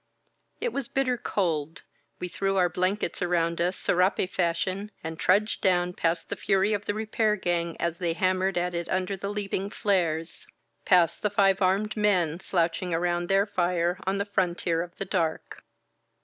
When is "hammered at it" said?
8.13-8.89